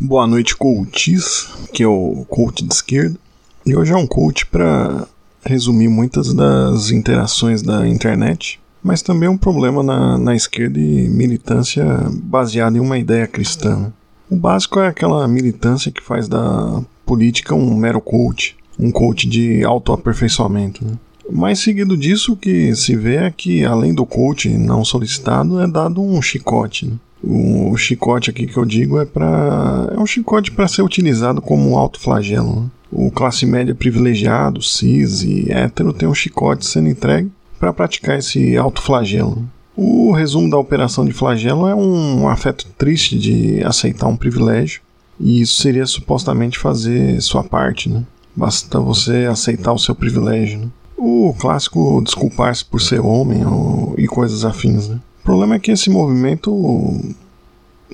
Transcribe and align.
Boa 0.00 0.26
noite, 0.26 0.56
coaches, 0.56 1.48
que 1.72 1.82
é 1.82 1.86
o 1.86 2.26
coach 2.28 2.64
de 2.64 2.74
esquerda. 2.74 3.16
E 3.64 3.76
hoje 3.76 3.92
é 3.92 3.96
um 3.96 4.08
coach 4.08 4.44
para 4.44 5.06
resumir 5.46 5.88
muitas 5.88 6.34
das 6.34 6.90
interações 6.90 7.62
da 7.62 7.86
internet, 7.86 8.60
mas 8.82 9.02
também 9.02 9.28
um 9.28 9.38
problema 9.38 9.84
na, 9.84 10.18
na 10.18 10.34
esquerda 10.34 10.80
e 10.80 11.08
militância 11.08 11.84
baseada 12.10 12.76
em 12.76 12.80
uma 12.80 12.98
ideia 12.98 13.26
cristã. 13.28 13.76
Né? 13.76 13.92
O 14.28 14.36
básico 14.36 14.80
é 14.80 14.88
aquela 14.88 15.26
militância 15.28 15.92
que 15.92 16.02
faz 16.02 16.26
da 16.26 16.82
política 17.06 17.54
um 17.54 17.74
mero 17.76 18.00
coach, 18.00 18.56
um 18.76 18.90
coach 18.90 19.28
de 19.28 19.64
autoaperfeiçoamento. 19.64 20.84
Né? 20.84 20.98
Mais 21.30 21.60
seguido 21.60 21.96
disso, 21.96 22.32
o 22.32 22.36
que 22.36 22.74
se 22.74 22.96
vê 22.96 23.16
é 23.16 23.30
que, 23.30 23.64
além 23.64 23.94
do 23.94 24.04
coach 24.04 24.48
não 24.48 24.84
solicitado, 24.84 25.60
é 25.60 25.68
dado 25.68 26.02
um 26.02 26.20
chicote. 26.20 26.86
Né? 26.86 26.96
O 27.26 27.76
chicote 27.76 28.30
aqui 28.30 28.46
que 28.46 28.56
eu 28.56 28.64
digo 28.64 29.00
é 29.00 29.04
para 29.04 29.90
é 29.94 29.98
um 29.98 30.06
chicote 30.06 30.50
para 30.50 30.68
ser 30.68 30.82
utilizado 30.82 31.40
como 31.40 31.70
um 31.70 31.78
alto 31.78 31.98
flagelo. 31.98 32.62
Né? 32.62 32.66
O 32.92 33.10
classe 33.10 33.46
média 33.46 33.74
privilegiado, 33.74 34.60
cis 34.60 35.22
e 35.22 35.50
hétero 35.50 35.92
tem 35.92 36.08
um 36.08 36.14
chicote 36.14 36.66
sendo 36.66 36.88
entregue 36.88 37.30
para 37.58 37.72
praticar 37.72 38.18
esse 38.18 38.56
alto 38.56 38.82
flagelo. 38.82 39.42
O 39.76 40.12
resumo 40.12 40.48
da 40.48 40.58
operação 40.58 41.04
de 41.04 41.12
flagelo 41.12 41.66
é 41.66 41.74
um 41.74 42.28
afeto 42.28 42.66
triste 42.78 43.18
de 43.18 43.64
aceitar 43.64 44.06
um 44.06 44.16
privilégio, 44.16 44.80
e 45.18 45.40
isso 45.40 45.60
seria 45.60 45.86
supostamente 45.86 46.58
fazer 46.58 47.20
sua 47.20 47.42
parte, 47.42 47.88
né? 47.88 48.04
Basta 48.36 48.78
você 48.78 49.26
aceitar 49.30 49.72
o 49.72 49.78
seu 49.78 49.94
privilégio, 49.94 50.60
né? 50.60 50.68
O 50.96 51.34
clássico 51.38 52.00
desculpar-se 52.02 52.64
por 52.64 52.80
ser 52.80 53.00
homem 53.00 53.44
ou, 53.44 53.94
e 53.98 54.06
coisas 54.06 54.44
afins, 54.44 54.88
né? 54.88 55.00
O 55.20 55.24
problema 55.24 55.56
é 55.56 55.58
que 55.58 55.72
esse 55.72 55.90
movimento, 55.90 56.52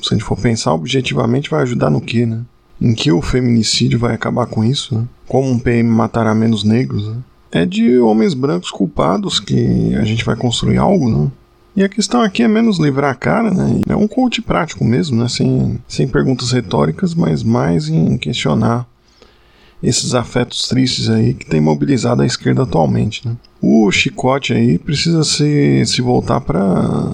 se 0.02 0.14
a 0.14 0.16
gente 0.16 0.24
for 0.24 0.36
pensar 0.36 0.72
objetivamente, 0.72 1.50
vai 1.50 1.62
ajudar 1.62 1.90
no 1.90 2.00
que, 2.00 2.26
né? 2.26 2.42
Em 2.80 2.94
que 2.94 3.12
o 3.12 3.20
feminicídio 3.20 3.98
vai 3.98 4.14
acabar 4.14 4.46
com 4.46 4.64
isso, 4.64 4.94
né? 4.94 5.04
Como 5.28 5.50
um 5.50 5.58
PM 5.58 5.88
matará 5.88 6.34
menos 6.34 6.64
negros, 6.64 7.08
né? 7.08 7.16
É 7.52 7.66
de 7.66 7.98
homens 7.98 8.32
brancos 8.32 8.70
culpados 8.70 9.40
que 9.40 9.94
a 9.94 10.04
gente 10.04 10.24
vai 10.24 10.36
construir 10.36 10.78
algo, 10.78 11.10
né? 11.10 11.30
E 11.76 11.84
a 11.84 11.88
questão 11.88 12.20
aqui 12.22 12.42
é 12.42 12.48
menos 12.48 12.78
livrar 12.78 13.12
a 13.12 13.14
cara, 13.14 13.50
né? 13.50 13.80
É 13.88 13.96
um 13.96 14.08
coach 14.08 14.42
prático 14.42 14.84
mesmo, 14.84 15.20
né? 15.20 15.28
Sem, 15.28 15.78
sem 15.86 16.08
perguntas 16.08 16.50
retóricas, 16.52 17.14
mas 17.14 17.42
mais 17.42 17.88
em 17.88 18.16
questionar 18.16 18.86
esses 19.82 20.14
afetos 20.14 20.62
tristes 20.68 21.08
aí 21.08 21.34
que 21.34 21.46
tem 21.46 21.60
mobilizado 21.60 22.22
a 22.22 22.26
esquerda 22.26 22.62
atualmente. 22.62 23.26
Né? 23.26 23.36
O 23.60 23.90
chicote 23.90 24.52
aí 24.52 24.78
precisa 24.78 25.24
se, 25.24 25.84
se 25.86 26.02
voltar 26.02 26.40
para 26.40 27.12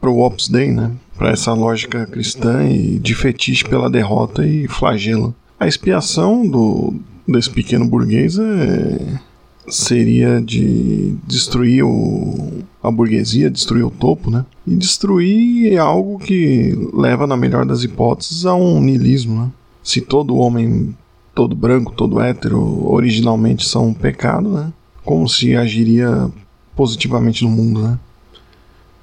para 0.00 0.10
o 0.10 0.20
Opus 0.20 0.48
Dei, 0.48 0.70
né? 0.70 0.92
Para 1.16 1.30
essa 1.30 1.52
lógica 1.52 2.06
cristã 2.06 2.68
e 2.68 2.98
de 2.98 3.14
fetiche 3.14 3.64
pela 3.64 3.90
derrota 3.90 4.46
e 4.46 4.68
flagelo. 4.68 5.34
A 5.58 5.66
expiação 5.66 6.46
do 6.46 6.94
desse 7.26 7.50
pequeno 7.50 7.84
burguês 7.84 8.38
é, 8.38 9.20
seria 9.68 10.40
de 10.40 11.14
destruir 11.26 11.84
o, 11.84 12.62
a 12.82 12.90
burguesia, 12.90 13.50
destruir 13.50 13.84
o 13.84 13.90
topo, 13.90 14.30
né? 14.30 14.46
E 14.66 14.74
destruir 14.74 15.72
é 15.72 15.76
algo 15.76 16.18
que 16.18 16.74
leva, 16.94 17.26
na 17.26 17.36
melhor 17.36 17.66
das 17.66 17.82
hipóteses, 17.82 18.46
a 18.46 18.54
um 18.54 18.80
niilismo, 18.80 19.42
né? 19.42 19.50
se 19.88 20.02
todo 20.02 20.36
homem, 20.36 20.94
todo 21.34 21.56
branco, 21.56 21.92
todo 21.92 22.20
hétero, 22.20 22.86
originalmente 22.86 23.66
são 23.66 23.88
um 23.88 23.94
pecado, 23.94 24.50
né? 24.50 24.70
Como 25.02 25.26
se 25.26 25.56
agiria 25.56 26.30
positivamente 26.76 27.42
no 27.42 27.48
mundo, 27.48 27.80
né? 27.80 27.98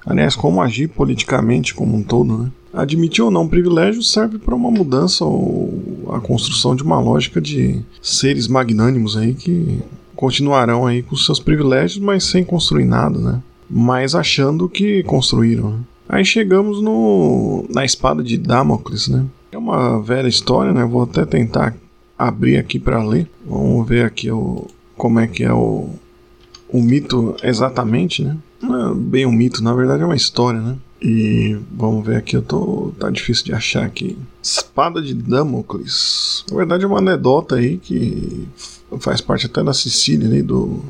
Aliás, 0.06 0.36
como 0.36 0.62
agir 0.62 0.88
politicamente 0.88 1.74
como 1.74 1.96
um 1.96 2.02
todo, 2.02 2.38
né? 2.38 2.52
Admitir 2.72 3.24
ou 3.24 3.30
não 3.30 3.48
privilégio 3.48 4.02
serve 4.02 4.38
para 4.38 4.54
uma 4.54 4.70
mudança 4.70 5.24
ou 5.24 6.08
a 6.12 6.20
construção 6.20 6.76
de 6.76 6.82
uma 6.82 7.00
lógica 7.00 7.40
de 7.40 7.80
seres 8.00 8.46
magnânimos 8.46 9.16
aí 9.16 9.34
que 9.34 9.82
continuarão 10.14 10.86
aí 10.86 11.02
com 11.02 11.16
seus 11.16 11.40
privilégios, 11.40 11.98
mas 11.98 12.24
sem 12.24 12.44
construir 12.44 12.84
nada, 12.84 13.18
né? 13.18 13.42
Mas 13.68 14.14
achando 14.14 14.68
que 14.68 15.02
construíram. 15.02 15.70
Né? 15.70 15.78
Aí 16.08 16.24
chegamos 16.24 16.80
no 16.80 17.64
na 17.68 17.84
espada 17.84 18.22
de 18.22 18.38
Damocles, 18.38 19.08
né? 19.08 19.24
É 19.50 19.58
uma 19.58 20.00
velha 20.00 20.28
história, 20.28 20.72
né? 20.72 20.84
Vou 20.84 21.02
até 21.02 21.24
tentar 21.24 21.74
abrir 22.16 22.58
aqui 22.58 22.78
para 22.78 23.02
ler. 23.02 23.28
Vamos 23.44 23.88
ver 23.88 24.04
aqui 24.04 24.30
o, 24.30 24.66
como 24.96 25.18
é 25.18 25.26
que 25.26 25.42
é 25.42 25.52
o, 25.52 25.90
o 26.68 26.82
mito 26.82 27.36
exatamente, 27.42 28.24
né? 28.24 28.36
Não 28.60 28.90
é 28.90 28.94
bem 28.94 29.26
um 29.26 29.32
mito, 29.32 29.62
na 29.62 29.74
verdade 29.74 30.02
é 30.02 30.06
uma 30.06 30.16
história, 30.16 30.60
né? 30.60 30.76
E 31.00 31.56
vamos 31.72 32.04
ver 32.04 32.16
aqui, 32.16 32.36
eu 32.36 32.42
tô. 32.42 32.92
tá 32.98 33.10
difícil 33.10 33.44
de 33.44 33.52
achar 33.52 33.84
aqui. 33.84 34.16
Espada 34.42 35.02
de 35.02 35.14
Damocles. 35.14 36.44
Na 36.50 36.56
verdade 36.56 36.84
é 36.84 36.86
uma 36.86 36.98
anedota 36.98 37.56
aí 37.56 37.76
que 37.76 38.48
faz 38.98 39.20
parte 39.20 39.46
até 39.46 39.62
da 39.62 39.74
Sicília 39.74 40.26
ali 40.26 40.42
do 40.42 40.80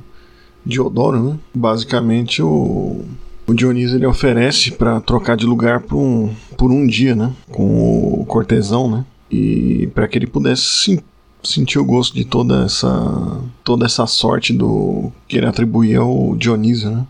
Diodoro, 0.65 1.23
né? 1.23 1.39
Basicamente 1.55 2.43
o 2.43 3.05
o 3.47 3.55
Dionísio 3.55 3.97
ele 3.97 4.07
oferece 4.07 4.73
para 4.73 5.01
trocar 5.01 5.37
de 5.37 5.47
lugar 5.47 5.81
por 5.81 5.99
um, 5.99 6.35
por 6.59 6.73
um 6.73 6.85
dia, 6.87 7.15
né? 7.15 7.33
Com 7.49 8.21
o 8.21 8.25
cortesão, 8.27 8.91
né? 8.91 9.05
E 9.31 9.89
para 9.95 10.09
que 10.09 10.19
ele 10.19 10.27
pudesse 10.27 10.63
sim, 10.63 10.99
sentir 11.47 11.79
o 11.79 11.85
gosto 11.85 12.15
de 12.15 12.25
toda 12.25 12.65
essa 12.65 13.41
toda 13.65 13.87
essa 13.87 14.07
sorte 14.07 14.53
do 14.53 15.13
que 15.27 15.37
ele 15.37 15.47
atribuía 15.47 16.01
ao 16.01 16.37
Dionísio, 16.37 16.91
né? 16.91 17.07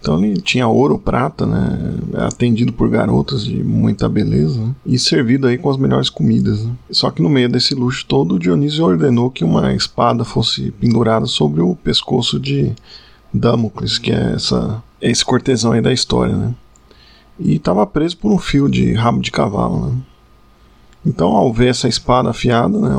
Então 0.00 0.24
ele 0.24 0.40
tinha 0.40 0.66
ouro, 0.68 0.98
prata, 0.98 1.44
né? 1.44 1.96
Atendido 2.18 2.72
por 2.72 2.88
garotas 2.88 3.44
de 3.44 3.62
muita 3.62 4.08
beleza 4.08 4.60
né? 4.60 4.74
e 4.86 4.98
servido 4.98 5.46
aí 5.46 5.58
com 5.58 5.68
as 5.68 5.76
melhores 5.76 6.08
comidas. 6.08 6.64
Né? 6.64 6.72
Só 6.90 7.10
que 7.10 7.20
no 7.20 7.28
meio 7.28 7.48
desse 7.48 7.74
luxo 7.74 8.06
todo, 8.06 8.38
Dionísio 8.38 8.84
ordenou 8.84 9.30
que 9.30 9.44
uma 9.44 9.74
espada 9.74 10.24
fosse 10.24 10.70
pendurada 10.70 11.26
sobre 11.26 11.60
o 11.60 11.74
pescoço 11.74 12.38
de 12.38 12.72
Damocles, 13.34 13.98
que 13.98 14.12
é 14.12 14.34
essa 14.34 14.82
esse 15.00 15.24
cortesão 15.24 15.72
aí 15.72 15.80
da 15.80 15.92
história, 15.92 16.36
né? 16.36 16.54
E 17.38 17.54
estava 17.54 17.86
preso 17.86 18.16
por 18.16 18.32
um 18.32 18.38
fio 18.38 18.68
de 18.68 18.92
rabo 18.94 19.20
de 19.20 19.30
cavalo, 19.30 19.86
né? 19.86 19.96
Então, 21.06 21.28
ao 21.28 21.52
ver 21.52 21.68
essa 21.68 21.88
espada 21.88 22.30
afiada, 22.30 22.78
né, 22.78 22.90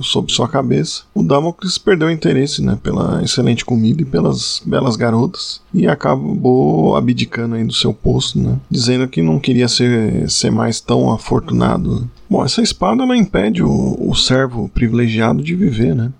sob 0.00 0.32
sua 0.32 0.48
cabeça, 0.48 1.02
o 1.14 1.22
Damocles 1.22 1.76
perdeu 1.76 2.08
o 2.08 2.10
interesse, 2.10 2.62
né, 2.62 2.78
pela 2.82 3.22
excelente 3.22 3.64
comida 3.64 4.00
e 4.02 4.06
pelas 4.06 4.62
belas 4.64 4.96
garotas 4.96 5.60
e 5.74 5.86
acabou 5.86 6.96
abdicando 6.96 7.56
aí 7.56 7.64
do 7.64 7.74
seu 7.74 7.92
posto, 7.92 8.38
né, 8.38 8.56
dizendo 8.70 9.08
que 9.08 9.20
não 9.20 9.38
queria 9.38 9.68
ser, 9.68 10.30
ser 10.30 10.50
mais 10.50 10.80
tão 10.80 11.12
afortunado. 11.12 12.00
Né? 12.00 12.06
Bom, 12.30 12.44
essa 12.44 12.62
espada 12.62 13.02
ela 13.02 13.16
impede 13.16 13.62
o, 13.62 13.96
o 13.98 14.14
servo 14.14 14.68
privilegiado 14.68 15.42
de 15.42 15.54
viver, 15.54 15.94
né? 15.94 16.12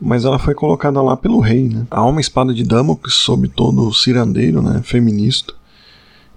mas 0.00 0.24
ela 0.24 0.38
foi 0.38 0.54
colocada 0.54 1.00
lá 1.00 1.16
pelo 1.16 1.40
rei, 1.40 1.68
né? 1.68 1.86
Há 1.90 2.04
uma 2.04 2.20
espada 2.20 2.52
de 2.52 2.64
Damocles 2.64 3.14
sob 3.14 3.48
todo 3.48 3.88
o 3.88 3.94
cirandeiro, 3.94 4.60
né? 4.60 4.82
Feminista 4.82 5.54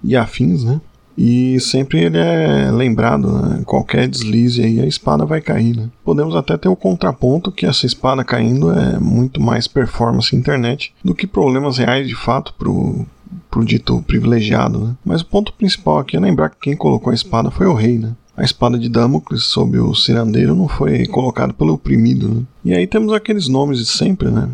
e 0.03 0.15
afins, 0.15 0.63
né? 0.63 0.79
E 1.17 1.59
sempre 1.59 2.03
ele 2.03 2.17
é 2.17 2.69
lembrado, 2.71 3.31
né? 3.31 3.63
Qualquer 3.65 4.07
deslize 4.07 4.61
aí, 4.61 4.79
a 4.79 4.85
espada 4.85 5.25
vai 5.25 5.41
cair, 5.41 5.75
né? 5.75 5.89
Podemos 6.05 6.35
até 6.35 6.55
ter 6.55 6.69
o 6.69 6.75
contraponto 6.75 7.51
que 7.51 7.65
essa 7.65 7.85
espada 7.85 8.23
caindo 8.23 8.71
é 8.71 8.99
muito 8.99 9.41
mais 9.41 9.67
performance 9.67 10.35
internet 10.35 10.93
do 11.03 11.15
que 11.15 11.25
problemas 11.25 11.79
reais 11.79 12.07
de 12.07 12.15
fato 12.15 12.53
pro, 12.53 13.05
pro 13.49 13.65
dito 13.65 14.01
privilegiado, 14.03 14.79
né? 14.79 14.95
Mas 15.03 15.21
o 15.21 15.25
ponto 15.25 15.51
principal 15.53 15.99
aqui 15.99 16.15
é 16.15 16.19
lembrar 16.19 16.49
que 16.51 16.57
quem 16.61 16.77
colocou 16.77 17.09
a 17.09 17.15
espada 17.15 17.49
foi 17.49 17.65
o 17.65 17.73
rei, 17.73 17.97
né? 17.97 18.13
a 18.37 18.43
espada 18.43 18.77
de 18.77 18.87
Damocles 18.87 19.45
sob 19.45 19.79
o 19.79 19.95
cirandeiro 19.95 20.53
não 20.53 20.67
foi 20.67 21.07
colocado 21.07 21.55
pelo 21.55 21.73
oprimido. 21.73 22.29
Né? 22.29 22.43
E 22.63 22.73
aí 22.75 22.85
temos 22.85 23.11
aqueles 23.11 23.47
nomes 23.47 23.79
de 23.79 23.87
sempre, 23.87 24.29
né? 24.29 24.47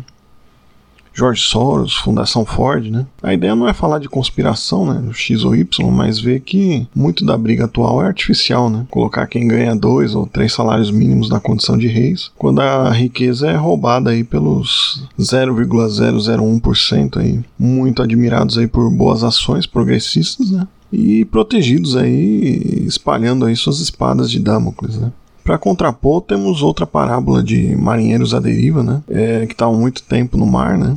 George 1.14 1.42
Soros, 1.42 1.94
Fundação 1.94 2.44
Ford, 2.44 2.90
né? 2.90 3.06
A 3.22 3.32
ideia 3.32 3.54
não 3.54 3.68
é 3.68 3.72
falar 3.72 4.00
de 4.00 4.08
conspiração, 4.08 4.84
né? 4.84 5.12
X 5.12 5.44
ou 5.44 5.54
Y, 5.54 5.90
mas 5.90 6.18
ver 6.18 6.40
que 6.40 6.88
muito 6.94 7.24
da 7.24 7.38
briga 7.38 7.66
atual 7.66 8.02
é 8.02 8.06
artificial, 8.06 8.68
né? 8.68 8.84
Colocar 8.90 9.26
quem 9.26 9.46
ganha 9.46 9.76
dois 9.76 10.14
ou 10.14 10.26
três 10.26 10.52
salários 10.52 10.90
mínimos 10.90 11.28
na 11.28 11.38
condição 11.38 11.78
de 11.78 11.86
reis, 11.86 12.32
quando 12.36 12.60
a 12.60 12.90
riqueza 12.90 13.48
é 13.48 13.54
roubada 13.54 14.10
aí 14.10 14.24
pelos 14.24 15.04
0,001% 15.18 17.18
aí, 17.18 17.40
muito 17.58 18.02
admirados 18.02 18.58
aí 18.58 18.66
por 18.66 18.90
boas 18.90 19.22
ações 19.22 19.66
progressistas, 19.66 20.50
né? 20.50 20.66
e 20.92 21.24
protegidos 21.24 21.96
aí, 21.96 22.84
espalhando 22.86 23.44
aí 23.44 23.56
suas 23.56 23.80
espadas 23.80 24.30
de 24.30 24.38
Damocles, 24.38 24.96
né? 24.96 25.10
Para 25.44 25.58
contrapor, 25.58 26.22
temos 26.22 26.62
outra 26.62 26.86
parábola 26.86 27.42
de 27.42 27.76
marinheiros 27.76 28.32
à 28.32 28.40
deriva, 28.40 28.82
né? 28.82 29.02
É, 29.10 29.46
que 29.46 29.52
estavam 29.52 29.78
muito 29.78 30.02
tempo 30.02 30.38
no 30.38 30.46
mar, 30.46 30.78
né? 30.78 30.96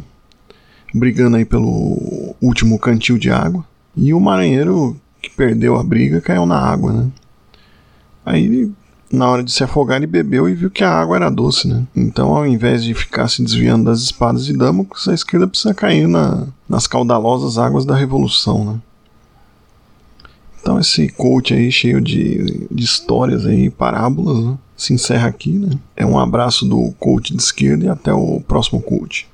Brigando 0.96 1.36
aí 1.36 1.44
pelo 1.44 2.34
último 2.42 2.80
cantil 2.80 3.18
de 3.18 3.30
água. 3.30 3.66
E 3.96 4.14
o 4.14 4.22
marinheiro 4.22 4.96
que 5.22 5.30
perdeu 5.30 5.78
a 5.78 5.84
briga 5.84 6.22
caiu 6.22 6.46
na 6.46 6.58
água, 6.58 6.94
né? 6.94 7.08
Aí, 8.26 8.72
na 9.12 9.30
hora 9.30 9.44
de 9.44 9.52
se 9.52 9.64
afogar, 9.66 9.98
ele 9.98 10.08
bebeu 10.08 10.48
e 10.48 10.54
viu 10.54 10.72
que 10.72 10.84
a 10.84 10.92
água 10.92 11.18
era 11.18 11.30
doce, 11.30 11.68
né? 11.68 11.86
Então, 11.94 12.34
ao 12.34 12.48
invés 12.48 12.84
de 12.84 12.94
ficar 12.94 13.28
se 13.28 13.44
desviando 13.44 13.86
das 13.86 14.00
espadas 14.00 14.46
de 14.46 14.54
Damocles, 14.54 15.10
a 15.10 15.14
esquerda 15.14 15.48
precisa 15.48 15.74
cair 15.74 16.08
na, 16.08 16.48
nas 16.70 16.88
caudalosas 16.88 17.58
águas 17.58 17.86
da 17.86 17.96
revolução, 17.96 18.64
né? 18.64 18.80
Esse 20.80 21.10
coach 21.10 21.54
aí 21.54 21.72
cheio 21.72 22.02
de, 22.02 22.68
de 22.70 22.84
histórias 22.84 23.46
aí, 23.46 23.70
parábolas, 23.70 24.44
né? 24.44 24.58
se 24.78 24.94
encerra 24.94 25.28
aqui, 25.28 25.54
né? 25.54 25.72
É 25.96 26.06
um 26.06 26.20
abraço 26.20 26.64
do 26.64 26.94
coach 27.00 27.36
de 27.36 27.42
esquerda 27.42 27.86
e 27.86 27.90
até 27.90 28.14
o 28.14 28.40
próximo 28.42 28.80
coach. 28.80 29.26